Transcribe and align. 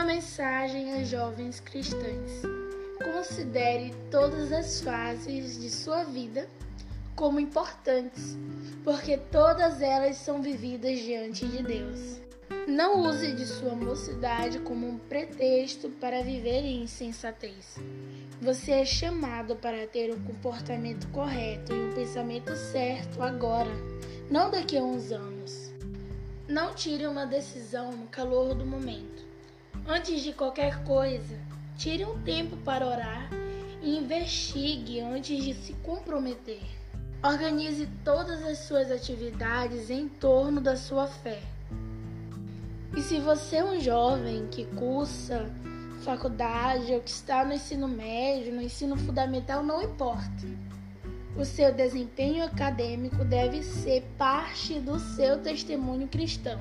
mensagem 0.00 0.94
às 0.94 1.08
jovens 1.08 1.60
cristãs. 1.60 2.42
Considere 3.04 3.94
todas 4.10 4.50
as 4.50 4.80
fases 4.80 5.60
de 5.60 5.68
sua 5.68 6.04
vida 6.04 6.48
como 7.14 7.38
importantes, 7.38 8.36
porque 8.82 9.18
todas 9.18 9.82
elas 9.82 10.16
são 10.16 10.40
vividas 10.40 10.98
diante 10.98 11.46
de 11.46 11.62
Deus. 11.62 12.20
Não 12.66 13.02
use 13.02 13.32
de 13.32 13.44
sua 13.44 13.74
mocidade 13.74 14.58
como 14.60 14.88
um 14.88 14.98
pretexto 14.98 15.90
para 15.90 16.22
viver 16.22 16.62
em 16.62 16.84
insensatez. 16.84 17.76
Você 18.40 18.72
é 18.72 18.84
chamado 18.84 19.56
para 19.56 19.86
ter 19.86 20.12
um 20.12 20.20
comportamento 20.22 21.06
correto 21.08 21.72
e 21.72 21.78
um 21.78 21.92
pensamento 21.92 22.56
certo 22.56 23.22
agora, 23.22 23.70
não 24.30 24.50
daqui 24.50 24.78
a 24.78 24.82
uns 24.82 25.12
anos. 25.12 25.70
Não 26.48 26.74
tire 26.74 27.06
uma 27.06 27.26
decisão 27.26 27.92
no 27.92 28.06
calor 28.06 28.54
do 28.54 28.64
momento. 28.64 29.31
Antes 29.86 30.22
de 30.22 30.32
qualquer 30.32 30.82
coisa, 30.84 31.38
tire 31.76 32.04
um 32.04 32.22
tempo 32.22 32.56
para 32.58 32.86
orar 32.86 33.28
e 33.82 33.98
investigue 33.98 35.00
antes 35.00 35.42
de 35.42 35.54
se 35.54 35.72
comprometer. 35.74 36.62
Organize 37.22 37.88
todas 38.04 38.44
as 38.44 38.58
suas 38.58 38.90
atividades 38.90 39.90
em 39.90 40.08
torno 40.08 40.60
da 40.60 40.76
sua 40.76 41.06
fé. 41.06 41.40
E 42.96 43.00
se 43.00 43.18
você 43.20 43.56
é 43.56 43.64
um 43.64 43.80
jovem 43.80 44.46
que 44.48 44.64
cursa 44.64 45.50
faculdade 46.02 46.92
ou 46.92 47.00
que 47.00 47.10
está 47.10 47.44
no 47.44 47.54
ensino 47.54 47.88
médio, 47.88 48.52
no 48.52 48.60
ensino 48.60 48.96
fundamental, 48.96 49.62
não 49.62 49.82
importa. 49.82 50.46
O 51.36 51.44
seu 51.44 51.72
desempenho 51.72 52.44
acadêmico 52.44 53.24
deve 53.24 53.62
ser 53.62 54.02
parte 54.18 54.78
do 54.80 54.98
seu 54.98 55.40
testemunho 55.40 56.08
cristão. 56.08 56.60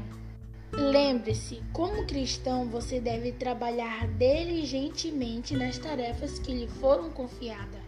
Lembre-se, 0.73 1.61
como 1.73 2.05
cristão, 2.05 2.65
você 2.65 2.99
deve 2.99 3.33
trabalhar 3.33 4.07
diligentemente 4.07 5.55
nas 5.55 5.77
tarefas 5.77 6.39
que 6.39 6.53
lhe 6.53 6.67
foram 6.67 7.09
confiadas. 7.09 7.81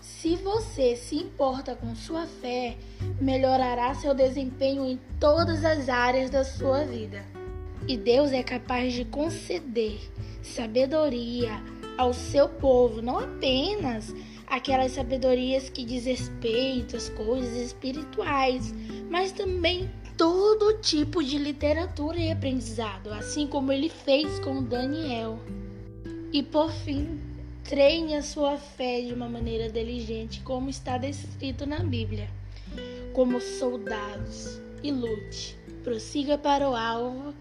Se 0.00 0.34
você 0.34 0.96
se 0.96 1.14
importa 1.14 1.76
com 1.76 1.94
sua 1.94 2.26
fé, 2.26 2.76
melhorará 3.20 3.94
seu 3.94 4.14
desempenho 4.14 4.84
em 4.84 4.98
todas 5.20 5.64
as 5.64 5.88
áreas 5.88 6.28
da 6.28 6.42
sua 6.42 6.84
vida. 6.84 7.24
E 7.86 7.96
Deus 7.96 8.32
é 8.32 8.42
capaz 8.42 8.92
de 8.92 9.04
conceder 9.04 10.00
sabedoria 10.42 11.62
ao 11.96 12.12
seu 12.12 12.48
povo, 12.48 13.00
não 13.00 13.18
apenas 13.18 14.12
aquelas 14.46 14.92
sabedorias 14.92 15.70
que 15.70 15.84
diz 15.84 16.04
respeito 16.04 16.96
às 16.96 17.08
coisas 17.10 17.56
espirituais, 17.56 18.74
mas 19.08 19.30
também 19.30 19.88
todo 20.18 20.74
tipo 20.80 21.22
de 21.22 21.38
literatura 21.38 22.18
e 22.18 22.32
aprendizado, 22.32 23.12
assim 23.12 23.46
como 23.46 23.70
ele 23.70 23.88
fez 23.88 24.40
com 24.40 24.60
Daniel. 24.62 25.38
E 26.32 26.42
por 26.42 26.72
fim, 26.72 27.20
treine 27.62 28.16
a 28.16 28.22
sua 28.22 28.58
fé 28.58 29.00
de 29.00 29.14
uma 29.14 29.28
maneira 29.28 29.70
diligente, 29.70 30.40
como 30.40 30.68
está 30.68 30.98
descrito 30.98 31.64
na 31.64 31.78
Bíblia, 31.78 32.28
como 33.12 33.40
soldados, 33.40 34.60
e 34.82 34.90
lute, 34.90 35.56
prossiga 35.84 36.36
para 36.36 36.68
o 36.68 36.74
alvo 36.74 37.32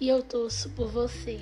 e 0.00 0.08
eu 0.08 0.22
torço 0.22 0.70
por 0.70 0.88
você. 0.88 1.40